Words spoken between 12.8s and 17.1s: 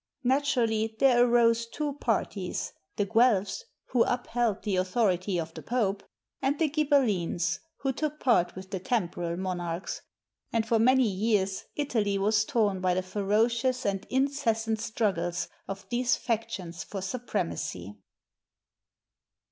by the ferocious and incessant struggles of these factions for